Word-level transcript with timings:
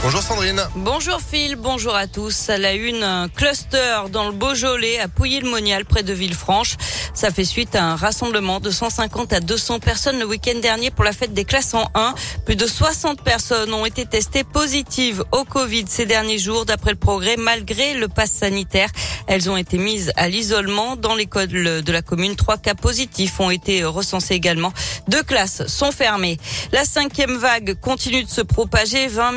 Bonjour 0.00 0.22
Sandrine. 0.22 0.62
Bonjour 0.76 1.20
Phil, 1.20 1.56
bonjour 1.56 1.96
à 1.96 2.06
tous. 2.06 2.50
À 2.50 2.56
la 2.56 2.74
une, 2.74 3.02
un 3.02 3.28
cluster 3.28 4.02
dans 4.12 4.26
le 4.26 4.32
Beaujolais 4.32 5.00
à 5.00 5.08
Pouilly-le-Monial 5.08 5.84
près 5.84 6.04
de 6.04 6.12
Villefranche. 6.12 6.76
Ça 7.14 7.32
fait 7.32 7.44
suite 7.44 7.74
à 7.74 7.84
un 7.84 7.96
rassemblement 7.96 8.60
de 8.60 8.70
150 8.70 9.32
à 9.32 9.40
200 9.40 9.80
personnes 9.80 10.20
le 10.20 10.24
week-end 10.24 10.56
dernier 10.62 10.92
pour 10.92 11.02
la 11.02 11.12
fête 11.12 11.34
des 11.34 11.44
classes 11.44 11.74
en 11.74 11.90
1. 11.94 12.14
Plus 12.46 12.54
de 12.54 12.64
60 12.64 13.22
personnes 13.22 13.74
ont 13.74 13.84
été 13.84 14.06
testées 14.06 14.44
positives 14.44 15.24
au 15.32 15.42
Covid 15.42 15.86
ces 15.88 16.06
derniers 16.06 16.38
jours 16.38 16.64
d'après 16.64 16.92
le 16.92 16.96
progrès 16.96 17.34
malgré 17.36 17.94
le 17.94 18.06
pass 18.06 18.30
sanitaire. 18.30 18.90
Elles 19.26 19.50
ont 19.50 19.56
été 19.56 19.78
mises 19.78 20.12
à 20.14 20.28
l'isolement 20.28 20.94
dans 20.94 21.16
l'école 21.16 21.48
de 21.48 21.92
la 21.92 22.02
commune. 22.02 22.36
Trois 22.36 22.56
cas 22.56 22.76
positifs 22.76 23.40
ont 23.40 23.50
été 23.50 23.84
recensés 23.84 24.34
également. 24.34 24.72
Deux 25.08 25.24
classes 25.24 25.66
sont 25.66 25.90
fermées. 25.90 26.38
La 26.70 26.84
cinquième 26.84 27.36
vague 27.36 27.74
continue 27.80 28.22
de 28.22 28.30
se 28.30 28.42
propager. 28.42 29.08
20 29.08 29.32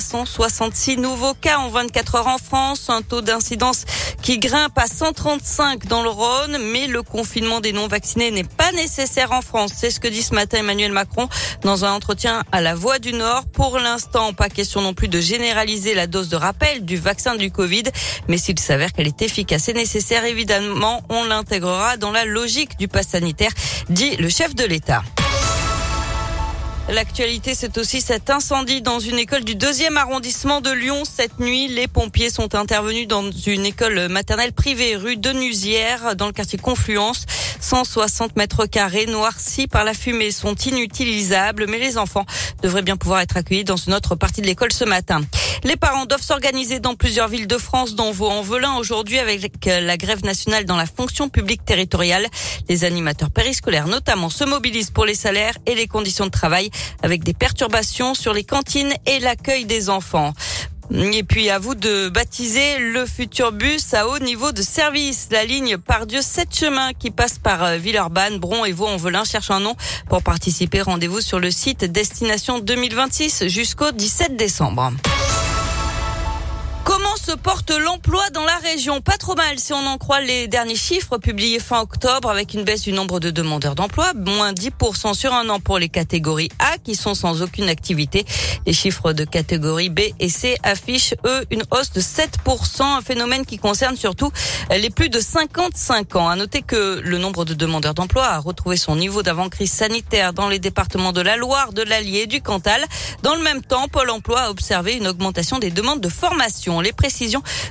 366 0.00 0.96
nouveaux 0.96 1.34
cas 1.34 1.58
en 1.58 1.68
24 1.68 2.14
heures 2.14 2.26
en 2.26 2.38
France. 2.38 2.88
Un 2.88 3.02
taux 3.02 3.20
d'incidence 3.20 3.84
qui 4.22 4.38
grimpe 4.38 4.76
à 4.78 4.86
135 4.86 5.86
dans 5.86 6.02
le 6.02 6.08
Rhône. 6.08 6.56
Mais 6.72 6.86
le 6.86 7.02
confinement 7.02 7.60
des 7.60 7.72
non-vaccinés 7.72 8.30
n'est 8.30 8.44
pas 8.44 8.72
nécessaire 8.72 9.32
en 9.32 9.42
France. 9.42 9.72
C'est 9.76 9.90
ce 9.90 10.00
que 10.00 10.08
dit 10.08 10.22
ce 10.22 10.34
matin 10.34 10.58
Emmanuel 10.58 10.92
Macron 10.92 11.28
dans 11.62 11.84
un 11.84 11.92
entretien 11.92 12.42
à 12.50 12.62
la 12.62 12.74
Voix 12.74 12.98
du 12.98 13.12
Nord. 13.12 13.44
Pour 13.52 13.78
l'instant, 13.78 14.32
pas 14.32 14.48
question 14.48 14.80
non 14.80 14.94
plus 14.94 15.08
de 15.08 15.20
généraliser 15.20 15.94
la 15.94 16.06
dose 16.06 16.30
de 16.30 16.36
rappel 16.36 16.84
du 16.84 16.96
vaccin 16.96 17.36
du 17.36 17.50
Covid. 17.50 17.84
Mais 18.28 18.38
s'il 18.38 18.58
s'avère 18.58 18.92
qu'elle 18.92 19.08
est 19.08 19.20
efficace 19.22 19.68
et 19.68 19.74
nécessaire, 19.74 20.24
évidemment, 20.24 21.02
on 21.10 21.24
l'intégrera 21.24 21.98
dans 21.98 22.10
la 22.10 22.24
logique 22.24 22.78
du 22.78 22.88
pass 22.88 23.08
sanitaire, 23.08 23.52
dit 23.90 24.16
le 24.16 24.30
chef 24.30 24.54
de 24.54 24.64
l'État. 24.64 25.02
L'actualité, 26.92 27.54
c'est 27.54 27.78
aussi 27.78 28.00
cet 28.00 28.30
incendie 28.30 28.82
dans 28.82 28.98
une 28.98 29.16
école 29.16 29.44
du 29.44 29.54
deuxième 29.54 29.96
arrondissement 29.96 30.60
de 30.60 30.72
Lyon. 30.72 31.04
Cette 31.04 31.38
nuit, 31.38 31.68
les 31.68 31.86
pompiers 31.86 32.30
sont 32.30 32.56
intervenus 32.56 33.06
dans 33.06 33.30
une 33.30 33.64
école 33.64 34.08
maternelle 34.08 34.52
privée 34.52 34.96
rue 34.96 35.16
de 35.16 35.30
Nusière 35.30 36.16
dans 36.16 36.26
le 36.26 36.32
quartier 36.32 36.58
Confluence. 36.58 37.26
160 37.60 38.34
mètres 38.34 38.66
carrés 38.66 39.06
noircis 39.06 39.68
par 39.68 39.84
la 39.84 39.94
fumée 39.94 40.32
sont 40.32 40.56
inutilisables, 40.56 41.66
mais 41.68 41.78
les 41.78 41.96
enfants 41.96 42.26
devraient 42.60 42.82
bien 42.82 42.96
pouvoir 42.96 43.20
être 43.20 43.36
accueillis 43.36 43.64
dans 43.64 43.76
une 43.76 43.94
autre 43.94 44.16
partie 44.16 44.40
de 44.40 44.46
l'école 44.46 44.72
ce 44.72 44.84
matin. 44.84 45.20
Les 45.64 45.76
parents 45.76 46.06
doivent 46.06 46.22
s'organiser 46.22 46.80
dans 46.80 46.94
plusieurs 46.94 47.28
villes 47.28 47.46
de 47.46 47.58
France, 47.58 47.94
dont 47.94 48.12
Vaux-en-Velin 48.12 48.76
aujourd'hui 48.76 49.18
avec 49.18 49.66
la 49.66 49.96
grève 49.96 50.24
nationale 50.24 50.64
dans 50.64 50.76
la 50.76 50.86
fonction 50.86 51.28
publique 51.28 51.64
territoriale. 51.64 52.26
Les 52.68 52.84
animateurs 52.84 53.30
périscolaires 53.30 53.86
notamment 53.86 54.30
se 54.30 54.44
mobilisent 54.44 54.90
pour 54.90 55.04
les 55.04 55.14
salaires 55.14 55.56
et 55.66 55.74
les 55.74 55.86
conditions 55.86 56.24
de 56.24 56.30
travail 56.30 56.70
avec 57.02 57.24
des 57.24 57.34
perturbations 57.34 58.14
sur 58.14 58.32
les 58.32 58.44
cantines 58.44 58.92
et 59.06 59.18
l'accueil 59.18 59.66
des 59.66 59.90
enfants. 59.90 60.32
Et 60.92 61.22
puis 61.22 61.50
à 61.50 61.58
vous 61.60 61.76
de 61.76 62.08
baptiser 62.08 62.78
le 62.78 63.06
futur 63.06 63.52
bus 63.52 63.94
à 63.94 64.08
haut 64.08 64.18
niveau 64.18 64.50
de 64.50 64.62
service. 64.62 65.28
La 65.30 65.44
ligne 65.44 65.78
par 65.78 66.06
Dieu 66.06 66.20
7 66.20 66.52
chemins 66.52 66.92
qui 66.94 67.12
passe 67.12 67.38
par 67.38 67.62
euh, 67.62 67.76
Villeurbanne, 67.76 68.38
Bron 68.38 68.64
et 68.64 68.72
Vaux-en-Velin 68.72 69.22
cherche 69.22 69.52
un 69.52 69.60
nom 69.60 69.76
pour 70.08 70.22
participer. 70.22 70.82
Rendez-vous 70.82 71.20
sur 71.20 71.38
le 71.38 71.52
site 71.52 71.84
Destination 71.84 72.58
2026 72.58 73.46
jusqu'au 73.46 73.92
17 73.92 74.36
décembre. 74.36 74.90
Porte 77.36 77.70
l'emploi 77.70 78.28
dans 78.30 78.44
la 78.44 78.56
région 78.56 79.00
Pas 79.00 79.16
trop 79.16 79.36
mal 79.36 79.58
si 79.58 79.72
on 79.72 79.86
en 79.86 79.98
croit 79.98 80.20
les 80.20 80.48
derniers 80.48 80.74
chiffres 80.74 81.18
publiés 81.18 81.60
fin 81.60 81.80
octobre 81.80 82.28
avec 82.28 82.54
une 82.54 82.64
baisse 82.64 82.82
du 82.82 82.92
nombre 82.92 83.20
de 83.20 83.30
demandeurs 83.30 83.76
d'emploi, 83.76 84.12
moins 84.14 84.52
10% 84.52 85.14
sur 85.14 85.32
un 85.32 85.48
an 85.48 85.60
pour 85.60 85.78
les 85.78 85.88
catégories 85.88 86.48
A 86.58 86.78
qui 86.78 86.96
sont 86.96 87.14
sans 87.14 87.40
aucune 87.42 87.68
activité. 87.68 88.24
Les 88.66 88.72
chiffres 88.72 89.12
de 89.12 89.24
catégorie 89.24 89.90
B 89.90 90.00
et 90.18 90.28
C 90.28 90.56
affichent 90.62 91.14
eux 91.24 91.44
une 91.50 91.62
hausse 91.70 91.92
de 91.92 92.00
7%, 92.00 92.82
un 92.82 93.00
phénomène 93.00 93.46
qui 93.46 93.58
concerne 93.58 93.96
surtout 93.96 94.32
les 94.70 94.90
plus 94.90 95.08
de 95.08 95.20
55 95.20 96.16
ans. 96.16 96.28
À 96.28 96.36
noter 96.36 96.62
que 96.62 97.00
le 97.02 97.18
nombre 97.18 97.44
de 97.44 97.54
demandeurs 97.54 97.94
d'emploi 97.94 98.26
a 98.26 98.38
retrouvé 98.38 98.76
son 98.76 98.96
niveau 98.96 99.22
d'avant-crise 99.22 99.70
sanitaire 99.72 100.32
dans 100.32 100.48
les 100.48 100.58
départements 100.58 101.12
de 101.12 101.20
la 101.20 101.36
Loire, 101.36 101.72
de 101.72 101.82
l'Allier 101.82 102.22
et 102.22 102.26
du 102.26 102.42
Cantal. 102.42 102.84
Dans 103.22 103.34
le 103.34 103.42
même 103.42 103.62
temps, 103.62 103.86
Pôle 103.88 104.10
emploi 104.10 104.40
a 104.40 104.50
observé 104.50 104.94
une 104.94 105.06
augmentation 105.06 105.58
des 105.58 105.70
demandes 105.70 106.00
de 106.00 106.08
formation. 106.08 106.80
Les 106.80 106.92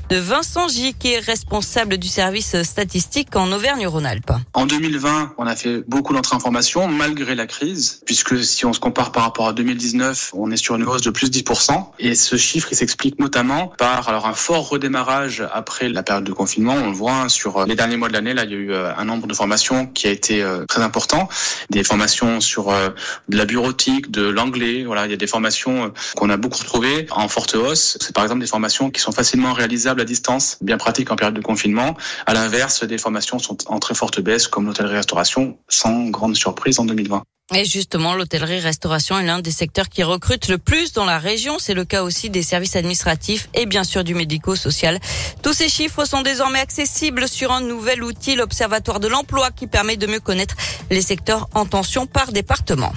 de 0.09 0.17
Vincent 0.17 0.67
Giquet, 0.67 1.19
responsable 1.19 1.97
du 1.97 2.07
service 2.07 2.61
statistique 2.61 3.35
en 3.35 3.51
Auvergne-Rhône-Alpes. 3.51 4.31
En 4.53 4.65
2020, 4.67 5.33
on 5.37 5.47
a 5.47 5.55
fait 5.55 5.83
beaucoup 5.87 6.13
d'entrées 6.13 6.35
en 6.35 6.87
malgré 6.87 7.33
la 7.33 7.47
crise, 7.47 8.01
puisque 8.05 8.43
si 8.43 8.65
on 8.65 8.73
se 8.73 8.79
compare 8.79 9.11
par 9.11 9.23
rapport 9.23 9.47
à 9.47 9.53
2019, 9.53 10.31
on 10.35 10.51
est 10.51 10.57
sur 10.57 10.75
une 10.75 10.83
hausse 10.83 11.01
de 11.01 11.09
plus 11.09 11.31
de 11.31 11.39
10%. 11.39 11.85
Et 11.99 12.15
ce 12.15 12.35
chiffre, 12.35 12.71
s'explique 12.75 13.19
notamment 13.19 13.73
par 13.77 14.07
alors 14.07 14.27
un 14.27 14.33
fort 14.33 14.69
redémarrage 14.69 15.43
après 15.51 15.89
la 15.89 16.03
période 16.03 16.25
de 16.25 16.33
confinement. 16.33 16.73
On 16.73 16.91
le 16.91 16.95
voit 16.95 17.13
hein, 17.13 17.29
sur 17.29 17.65
les 17.65 17.75
derniers 17.75 17.97
mois 17.97 18.07
de 18.07 18.13
l'année, 18.13 18.33
là, 18.33 18.43
il 18.43 18.51
y 18.51 18.53
a 18.53 18.57
eu 18.57 18.71
euh, 18.71 18.91
un 18.95 19.05
nombre 19.05 19.27
de 19.27 19.33
formations 19.33 19.87
qui 19.87 20.07
a 20.07 20.11
été 20.11 20.41
euh, 20.43 20.65
très 20.65 20.81
important. 20.81 21.27
Des 21.69 21.83
formations 21.83 22.39
sur 22.39 22.69
euh, 22.69 22.89
de 23.29 23.37
la 23.37 23.45
bureautique, 23.45 24.11
de 24.11 24.27
l'anglais. 24.27 24.83
Voilà, 24.85 25.05
il 25.05 25.11
y 25.11 25.13
a 25.13 25.17
des 25.17 25.27
formations 25.27 25.91
qu'on 26.15 26.29
a 26.29 26.37
beaucoup 26.37 26.59
retrouvées 26.59 27.07
en 27.11 27.27
forte 27.27 27.55
hausse. 27.55 27.97
C'est 27.99 28.13
par 28.13 28.23
exemple 28.23 28.41
des 28.41 28.47
formations 28.47 28.91
qui 28.91 29.01
sont 29.01 29.11
facilement 29.11 29.38
réalisables 29.47 30.01
à 30.01 30.05
distance, 30.05 30.57
bien 30.61 30.77
pratiques 30.77 31.11
en 31.11 31.15
période 31.15 31.35
de 31.35 31.41
confinement. 31.41 31.95
À 32.25 32.33
l'inverse, 32.33 32.83
des 32.83 32.97
formations 32.97 33.39
sont 33.39 33.57
en 33.67 33.79
très 33.79 33.95
forte 33.95 34.19
baisse, 34.19 34.47
comme 34.47 34.65
l'hôtellerie-restauration, 34.65 35.57
sans 35.67 36.09
grande 36.09 36.35
surprise 36.35 36.79
en 36.79 36.85
2020. 36.85 37.23
Et 37.55 37.65
justement, 37.65 38.13
l'hôtellerie-restauration 38.13 39.17
est 39.17 39.25
l'un 39.25 39.39
des 39.39 39.51
secteurs 39.51 39.89
qui 39.89 40.03
recrute 40.03 40.49
le 40.49 40.59
plus 40.59 40.93
dans 40.93 41.05
la 41.05 41.17
région. 41.17 41.57
C'est 41.57 41.73
le 41.73 41.83
cas 41.83 42.03
aussi 42.03 42.29
des 42.29 42.43
services 42.43 42.75
administratifs 42.75 43.49
et 43.55 43.65
bien 43.65 43.83
sûr 43.83 44.03
du 44.03 44.13
médico-social. 44.13 44.99
Tous 45.41 45.53
ces 45.53 45.67
chiffres 45.67 46.05
sont 46.05 46.21
désormais 46.21 46.59
accessibles 46.59 47.27
sur 47.27 47.51
un 47.51 47.61
nouvel 47.61 48.03
outil, 48.03 48.35
l'Observatoire 48.35 48.99
de 48.99 49.07
l'emploi, 49.07 49.49
qui 49.49 49.65
permet 49.65 49.97
de 49.97 50.05
mieux 50.05 50.19
connaître 50.19 50.55
les 50.91 51.01
secteurs 51.01 51.49
en 51.55 51.65
tension 51.65 52.05
par 52.05 52.31
département. 52.31 52.93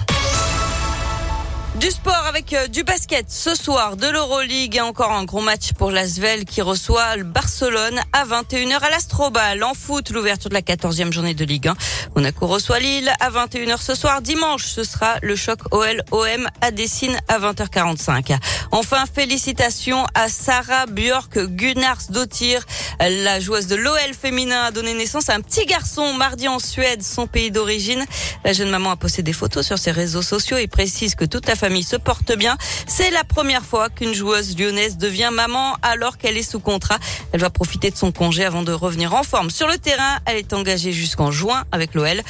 Du 1.79 1.89
sport 1.89 2.25
avec 2.27 2.53
euh, 2.53 2.67
du 2.67 2.83
basket 2.83 3.31
ce 3.31 3.55
soir, 3.55 3.97
de 3.97 4.05
l'Euroleague 4.05 4.75
et 4.75 4.81
encore 4.81 5.11
un 5.11 5.23
gros 5.23 5.41
match 5.41 5.73
pour 5.73 5.89
l'Asvel 5.89 6.45
qui 6.45 6.61
reçoit 6.61 7.15
le 7.15 7.23
Barcelone 7.23 7.99
à 8.13 8.25
21h 8.25 8.77
à 8.79 8.91
l'Astrobal. 8.91 9.63
En 9.63 9.73
foot, 9.73 10.11
l'ouverture 10.11 10.49
de 10.49 10.53
la 10.53 10.61
14e 10.61 11.11
journée 11.11 11.33
de 11.33 11.43
Ligue 11.43 11.69
1. 11.69 11.75
Monaco 12.15 12.45
reçoit 12.45 12.77
Lille 12.77 13.11
à 13.19 13.31
21h 13.31 13.81
ce 13.81 13.95
soir. 13.95 14.21
Dimanche, 14.21 14.65
ce 14.65 14.83
sera 14.83 15.15
le 15.23 15.35
choc 15.35 15.61
OL-OM 15.71 16.47
à 16.61 16.69
Dessine 16.69 17.17
à 17.27 17.39
20h45. 17.39 18.37
Enfin, 18.71 19.05
félicitations 19.11 20.05
à 20.13 20.29
Sarah 20.29 20.85
Björk 20.85 21.39
Gunnars 21.39 22.03
Dottir. 22.09 22.63
La 22.99 23.39
joueuse 23.39 23.65
de 23.65 23.75
l'OL 23.75 24.13
féminin 24.19 24.65
a 24.65 24.71
donné 24.71 24.93
naissance 24.93 25.29
à 25.29 25.33
un 25.33 25.41
petit 25.41 25.65
garçon 25.65 26.13
mardi 26.13 26.47
en 26.47 26.59
Suède, 26.59 27.01
son 27.01 27.25
pays 27.25 27.49
d'origine. 27.49 28.05
La 28.45 28.53
jeune 28.53 28.69
maman 28.69 28.91
a 28.91 28.95
posté 28.95 29.23
des 29.23 29.33
photos 29.33 29.65
sur 29.65 29.79
ses 29.79 29.91
réseaux 29.91 30.21
sociaux 30.21 30.57
et 30.57 30.67
précise 30.67 31.15
que 31.15 31.25
toute 31.25 31.47
la 31.47 31.55
famille 31.63 31.83
se 31.83 31.95
porte 31.95 32.35
bien. 32.35 32.57
C'est 32.87 33.09
la 33.09 33.23
première 33.23 33.63
fois 33.63 33.87
qu'une 33.87 34.13
joueuse 34.13 34.57
lyonnaise 34.57 34.97
devient 34.97 35.29
maman 35.31 35.77
alors 35.81 36.17
qu'elle 36.17 36.35
est 36.35 36.43
sous 36.43 36.59
contrat. 36.59 36.97
Elle 37.31 37.39
va 37.39 37.49
profiter 37.49 37.89
de 37.89 37.95
son 37.95 38.11
congé 38.11 38.43
avant 38.43 38.63
de 38.63 38.73
revenir 38.73 39.13
en 39.13 39.23
forme 39.23 39.49
sur 39.49 39.69
le 39.69 39.77
terrain. 39.77 40.19
Elle 40.25 40.35
est 40.35 40.51
engagée 40.51 40.91
jusqu'en 40.91 41.31
juin 41.31 41.63
avec 41.71 41.93
l'OL. 41.93 42.21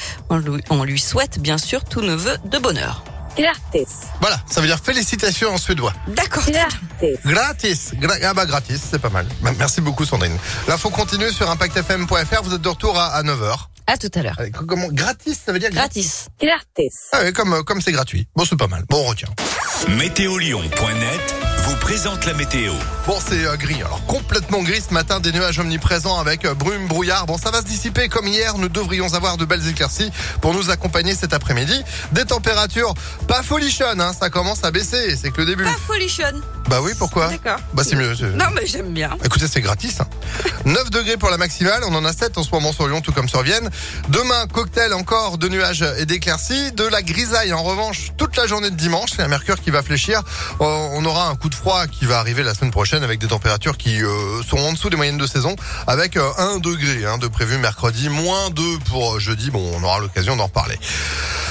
On 0.70 0.84
lui 0.84 1.00
souhaite 1.00 1.40
bien 1.40 1.58
sûr 1.58 1.82
tout 1.82 2.00
neveu 2.00 2.36
de 2.44 2.58
bonheur. 2.58 3.02
Gratis. 3.36 4.06
Voilà, 4.20 4.38
ça 4.48 4.60
veut 4.60 4.68
dire 4.68 4.78
félicitations 4.78 5.52
en 5.52 5.58
suédois. 5.58 5.92
D'accord. 6.06 6.44
Gratis. 6.46 7.18
Gratis. 7.24 7.92
ah 8.22 8.34
bah 8.34 8.46
gratis, 8.46 8.80
c'est 8.88 9.00
pas 9.00 9.10
mal. 9.10 9.26
Merci 9.58 9.80
beaucoup 9.80 10.04
Sandrine. 10.04 10.38
L'info 10.68 10.90
continue 10.90 11.32
sur 11.32 11.50
impactfm.fr. 11.50 12.42
Vous 12.44 12.54
êtes 12.54 12.62
de 12.62 12.68
retour 12.68 12.96
à, 12.96 13.20
9h. 13.24 13.56
À 13.86 13.98
tout 13.98 14.10
à 14.14 14.22
l'heure. 14.22 14.40
Comment 14.66 14.88
gratis, 14.88 15.38
ça 15.44 15.52
veut 15.52 15.58
dire 15.58 15.70
gratis. 15.70 16.28
Gratis. 16.40 16.94
Ah 17.12 17.20
oui, 17.24 17.32
comme 17.32 17.62
comme 17.64 17.80
c'est 17.80 17.92
gratuit. 17.92 18.26
Bon, 18.34 18.44
c'est 18.44 18.56
pas 18.56 18.66
mal. 18.66 18.84
Bon, 18.88 18.98
on 18.98 19.08
retient. 19.08 19.28
Météolion.net 19.98 21.53
vous 21.64 21.76
présente 21.76 22.26
la 22.26 22.34
météo. 22.34 22.74
Bon, 23.06 23.16
c'est 23.26 23.46
euh, 23.46 23.56
gris. 23.56 23.80
Alors, 23.82 24.04
complètement 24.04 24.62
gris 24.62 24.82
ce 24.86 24.92
matin, 24.92 25.18
des 25.18 25.32
nuages 25.32 25.58
omniprésents 25.58 26.18
avec 26.18 26.44
euh, 26.44 26.52
brume, 26.52 26.86
brouillard. 26.88 27.24
Bon, 27.24 27.38
ça 27.38 27.50
va 27.50 27.60
se 27.60 27.64
dissiper 27.64 28.08
comme 28.08 28.26
hier. 28.26 28.58
Nous 28.58 28.68
devrions 28.68 29.14
avoir 29.14 29.38
de 29.38 29.46
belles 29.46 29.66
éclaircies 29.66 30.10
pour 30.42 30.52
nous 30.52 30.68
accompagner 30.68 31.14
cet 31.14 31.32
après-midi. 31.32 31.82
Des 32.12 32.26
températures 32.26 32.92
pas 33.28 33.42
folichonnes, 33.42 34.02
hein. 34.02 34.12
Ça 34.18 34.28
commence 34.28 34.62
à 34.62 34.70
baisser. 34.70 35.16
C'est 35.16 35.30
que 35.30 35.40
le 35.40 35.46
début. 35.46 35.64
Pas 35.64 35.76
folichonne. 35.86 36.42
Bah 36.68 36.80
oui, 36.82 36.92
pourquoi? 36.98 37.28
D'accord. 37.28 37.60
Bah 37.72 37.82
c'est 37.84 37.96
mieux. 37.96 38.14
Non, 38.34 38.46
mais 38.54 38.66
j'aime 38.66 38.92
bien. 38.92 39.16
Écoutez, 39.24 39.46
c'est 39.48 39.60
gratis. 39.62 39.98
9 40.66 40.76
hein. 40.78 40.88
degrés 40.90 41.16
pour 41.16 41.30
la 41.30 41.38
maximale. 41.38 41.82
On 41.86 41.94
en 41.94 42.04
a 42.04 42.12
7 42.12 42.36
en 42.36 42.42
ce 42.42 42.50
moment 42.50 42.72
sur 42.72 42.86
Lyon, 42.88 43.00
tout 43.00 43.12
comme 43.12 43.28
sur 43.28 43.42
Vienne. 43.42 43.70
Demain, 44.08 44.46
cocktail 44.52 44.92
encore 44.92 45.38
de 45.38 45.48
nuages 45.48 45.84
et 45.98 46.04
d'éclaircies. 46.04 46.72
De 46.72 46.84
la 46.84 47.00
grisaille, 47.00 47.54
en 47.54 47.62
revanche, 47.62 48.12
toute 48.18 48.36
la 48.36 48.46
journée 48.46 48.70
de 48.70 48.76
dimanche. 48.76 49.12
C'est 49.16 49.22
un 49.22 49.28
mercure 49.28 49.60
qui 49.60 49.70
va 49.70 49.82
fléchir. 49.82 50.22
On 50.60 51.02
aura 51.06 51.28
un 51.28 51.36
coup 51.36 51.48
de 51.48 51.53
froid 51.54 51.86
qui 51.86 52.04
va 52.04 52.18
arriver 52.18 52.42
la 52.42 52.54
semaine 52.54 52.70
prochaine 52.70 53.02
avec 53.02 53.18
des 53.18 53.28
températures 53.28 53.76
qui 53.76 54.02
euh, 54.02 54.42
sont 54.42 54.58
en 54.58 54.72
dessous 54.72 54.90
des 54.90 54.96
moyennes 54.96 55.18
de 55.18 55.26
saison. 55.26 55.56
Avec 55.86 56.16
1 56.16 56.20
euh, 56.20 56.58
degré 56.58 57.06
hein, 57.06 57.18
de 57.18 57.28
prévu 57.28 57.56
mercredi, 57.58 58.08
moins 58.08 58.50
2 58.50 58.62
pour 58.90 59.20
jeudi. 59.20 59.50
Bon, 59.50 59.62
on 59.74 59.82
aura 59.82 60.00
l'occasion 60.00 60.36
d'en 60.36 60.46
reparler. 60.46 60.78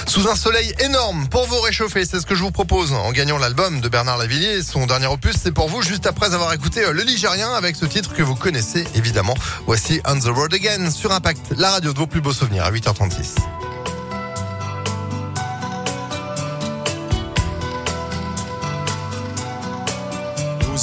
Sous 0.05 0.27
un 0.27 0.35
soleil 0.35 0.73
énorme 0.79 1.27
pour 1.29 1.47
vous 1.47 1.59
réchauffer, 1.61 2.05
c'est 2.05 2.19
ce 2.19 2.25
que 2.25 2.35
je 2.35 2.41
vous 2.41 2.51
propose 2.51 2.91
en 2.91 3.11
gagnant 3.11 3.37
l'album 3.37 3.79
de 3.79 3.87
Bernard 3.87 4.17
Lavillier. 4.17 4.61
Son 4.61 4.85
dernier 4.85 5.07
opus, 5.07 5.35
c'est 5.41 5.53
pour 5.53 5.69
vous 5.69 5.81
juste 5.81 6.05
après 6.05 6.33
avoir 6.33 6.53
écouté 6.53 6.81
Le 6.91 7.01
Ligérien 7.03 7.53
avec 7.53 7.75
ce 7.75 7.85
titre 7.85 8.13
que 8.13 8.21
vous 8.21 8.35
connaissez 8.35 8.85
évidemment. 8.95 9.35
Voici 9.65 10.01
On 10.05 10.19
the 10.19 10.25
Road 10.25 10.53
Again 10.53 10.91
sur 10.91 11.11
Impact, 11.11 11.53
la 11.57 11.71
radio 11.71 11.93
de 11.93 11.97
vos 11.97 12.07
plus 12.07 12.21
beaux 12.21 12.33
souvenirs 12.33 12.65
à 12.65 12.71
8h36. 12.71 13.35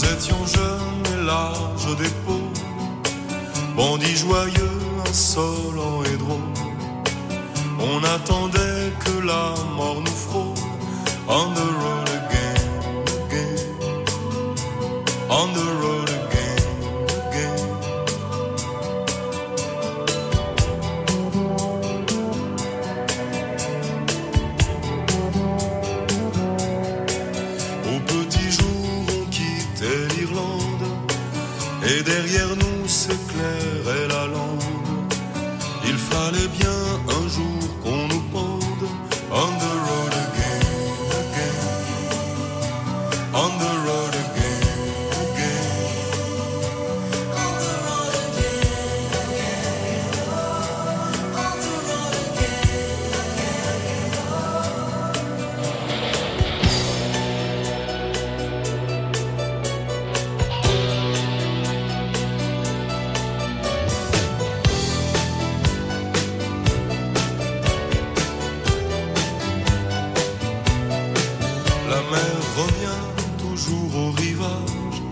Nous 0.01 0.09
étions 0.15 0.47
jeunes 0.47 1.13
et 1.13 1.27
larges 1.27 1.95
d'épaules, 1.99 2.57
bandits 3.77 4.17
joyeux, 4.17 4.81
insolents 5.07 6.03
et 6.05 6.17
drôles. 6.17 6.39
On 7.79 7.99
attendait 8.05 8.93
que 9.05 9.27
la 9.27 9.55
mort 9.77 10.01
nous 10.01 10.11
frôle. 10.11 10.55
On 11.29 11.53
the 11.53 11.69
road 11.83 12.09
again, 12.09 13.05
again. 13.27 14.05
On 15.29 15.49
the 15.53 15.69
road 15.83 16.00
Derrière 32.05 32.57
nous 32.57 32.89
s'éclairait 32.89 34.09
la 34.09 34.27
lande. 34.27 34.63
Il 35.85 35.99
fallait 35.99 36.49
bien 36.59 36.80
revient 72.57 73.05
toujours 73.39 73.93
au 73.97 74.11
rivage. 74.13 75.03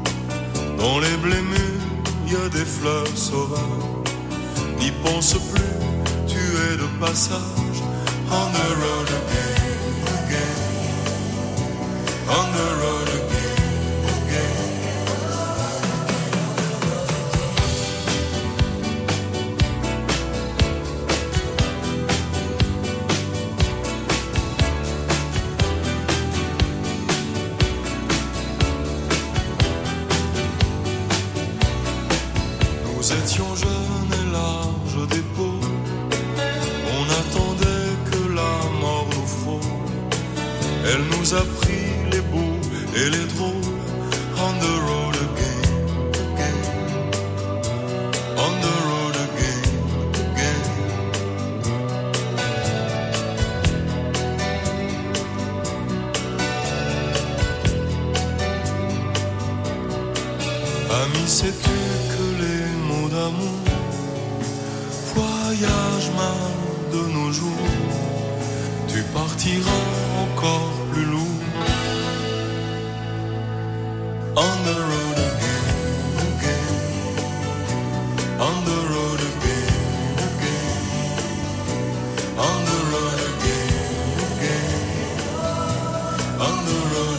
Dans 0.79 0.99
les 1.01 1.17
blés 1.23 1.43
mûrs, 1.43 1.89
y 2.27 2.37
a 2.37 2.49
des 2.49 2.65
fleurs 2.65 3.17
sauvages. 3.17 3.61
N'y 4.79 4.93
pense 5.05 5.35
plus, 5.51 5.75
tu 6.27 6.39
es 6.39 6.77
de 6.77 6.89
passage. 7.01 7.81
On 8.31 8.47
the 8.57 8.69
road 8.83 9.09
again, 9.21 9.95
again. 10.19 10.59
On 12.29 12.47
the 12.57 12.69
road 12.83 13.08
Nous 33.11 33.15
étions 33.25 33.55
jeunes 33.57 34.13
et 34.13 34.33
larges 34.33 35.09
d'épaules. 35.09 35.73
On 36.95 37.05
attendait 37.21 37.95
que 38.11 38.21
la 38.35 38.55
mort 38.83 39.09
nous 39.17 39.27
frôle. 39.27 39.79
Elle 40.85 41.05
nous 41.17 41.35
a 41.35 41.43
pris 41.61 41.89
les 42.13 42.21
beaux 42.21 42.61
et 42.95 43.09
les 43.09 43.27
drôles. 43.35 43.79
On 44.37 44.53
the 44.61 44.75
road 44.87 45.17
again, 45.27 45.63
again. 46.35 46.59
On 48.37 48.53
the 48.61 48.75
road 48.89 49.17
again, 49.27 49.63
again. 50.35 50.63
Ami, 60.91 61.25
que 61.63 61.88
voyagent 65.59 66.11
mal 66.17 66.93
de 66.93 67.13
nos 67.13 67.33
jours. 67.33 67.53
Tu 68.89 69.03
partiras 69.15 69.85
encore 70.23 70.71
plus 70.93 71.05
lourd 71.05 71.39